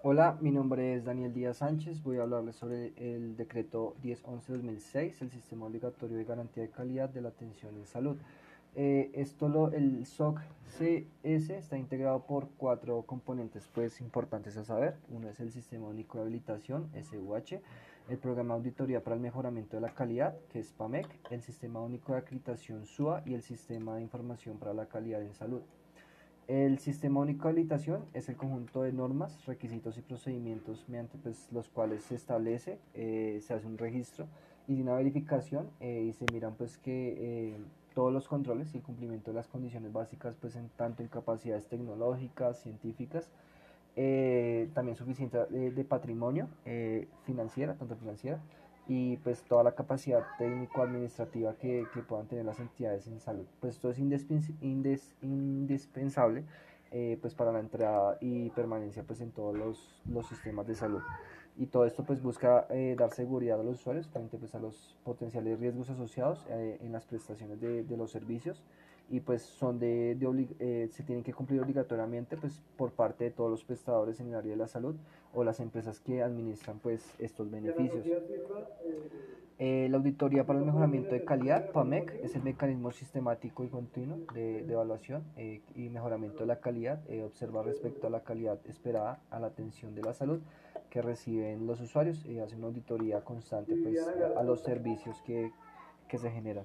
[0.00, 2.04] Hola, mi nombre es Daniel Díaz Sánchez.
[2.04, 7.20] Voy a hablarles sobre el decreto 1011-2006, el sistema obligatorio de garantía de calidad de
[7.20, 8.16] la atención en salud.
[8.76, 10.38] Eh, esto lo, el SOC
[10.78, 14.94] CS está integrado por cuatro componentes pues importantes a saber.
[15.08, 17.60] Uno es el sistema único de habilitación, SUH,
[18.08, 21.80] el programa de auditoría para el mejoramiento de la calidad, que es PAMEC, el sistema
[21.80, 25.62] único de acreditación SUA y el sistema de información para la calidad en salud.
[26.48, 31.52] El sistema único de habilitación es el conjunto de normas, requisitos y procedimientos mediante pues,
[31.52, 34.26] los cuales se establece, eh, se hace un registro
[34.66, 37.58] y una verificación eh, y se miran pues que eh,
[37.94, 41.66] todos los controles y el cumplimiento de las condiciones básicas pues en tanto en capacidades
[41.66, 43.30] tecnológicas, científicas,
[44.74, 46.48] también suficiente de patrimonio
[47.24, 48.40] financiera, tanto financiera,
[48.88, 53.44] y pues toda la capacidad técnico-administrativa que, que, puedan tener las entidades en salud.
[53.60, 56.44] Pues esto es indispensable
[56.90, 61.02] eh, pues para la entrada y permanencia pues en todos los, los sistemas de salud.
[61.58, 64.96] Y todo esto pues busca eh, dar seguridad a los usuarios frente pues a los
[65.04, 68.62] potenciales riesgos asociados eh, en las prestaciones de, de los servicios
[69.10, 73.30] y pues son de, de eh, se tienen que cumplir obligatoriamente pues por parte de
[73.30, 74.96] todos los prestadores en el área de la salud
[75.34, 78.04] o las empresas que administran pues estos beneficios.
[79.60, 84.18] Eh, la auditoría para el mejoramiento de calidad, PAMEC, es el mecanismo sistemático y continuo
[84.32, 89.20] de, de evaluación eh, y mejoramiento de la calidad, observa respecto a la calidad esperada
[89.30, 90.40] a la atención de la salud
[90.90, 93.98] que reciben los usuarios y hace una auditoría constante pues,
[94.36, 95.50] a los servicios que,
[96.08, 96.64] que se generan.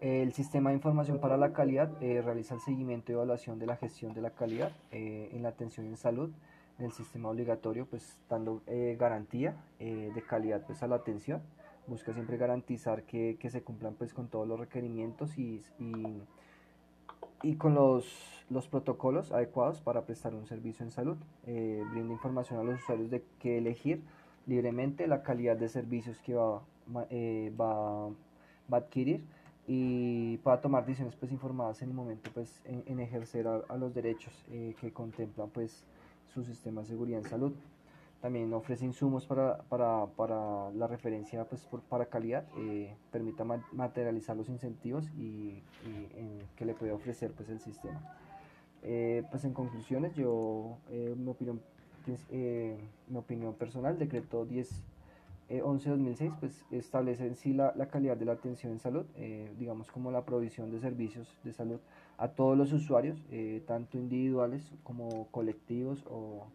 [0.00, 3.76] El sistema de información para la calidad eh, realiza el seguimiento y evaluación de la
[3.76, 6.30] gestión de la calidad eh, en la atención en salud
[6.78, 11.40] en el sistema obligatorio, pues dando eh, garantía de calidad pues a la atención.
[11.86, 16.20] Busca siempre garantizar que, que se cumplan pues con todos los requerimientos y, y,
[17.42, 21.16] y con los, los, protocolos adecuados para prestar un servicio en salud.
[21.46, 24.02] brinda información a los usuarios de qué elegir
[24.46, 28.10] libremente la calidad de servicios que va, va
[28.72, 29.24] va a adquirir
[29.66, 34.32] y para tomar decisiones pues informadas en el momento pues en, ejercer a, los derechos
[34.50, 35.84] eh, que contemplan pues
[36.32, 37.52] su sistema de seguridad en salud.
[38.20, 44.36] También ofrece insumos para, para, para la referencia pues por, para calidad eh, permita materializar
[44.36, 45.62] los incentivos y,
[46.56, 48.00] que le puede ofrecer pues el sistema.
[48.82, 51.60] Eh, pues en conclusiones yo mi opinión
[53.08, 54.84] mi opinión personal decreto 10
[55.48, 59.90] 11-2006 pues establece en sí la, la, calidad de la atención en salud, eh, digamos
[59.90, 61.78] como la provisión de servicios de salud
[62.18, 66.46] a todos los usuarios, eh, tanto individuales como colectivos o,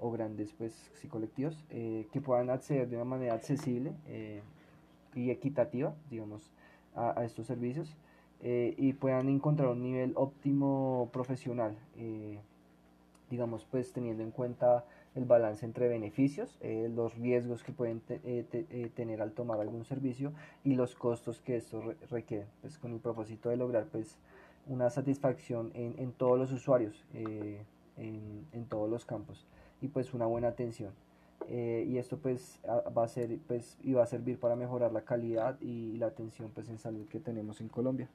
[0.00, 3.92] o grandes pues sí colectivos, eh, que puedan acceder de una manera accesible
[5.14, 6.50] y equitativa, digamos,
[6.94, 7.96] a, a estos servicios
[8.40, 11.76] y puedan encontrar un nivel óptimo profesional,
[13.30, 14.84] digamos pues teniendo en cuenta
[15.14, 19.84] el balance entre beneficios, eh, los riesgos que pueden eh, eh, tener al tomar algún
[19.84, 20.32] servicio
[20.64, 24.18] y los costos que esto requiere, pues con el propósito de lograr pues
[24.66, 29.46] una satisfacción en, en todos los usuarios, en, en, todos los campos
[29.80, 30.92] y pues una buena atención.
[31.48, 35.58] y esto pues va a ser pues y va a servir para mejorar la calidad
[35.60, 38.08] y la atención pues en salud que tenemos en Colombia.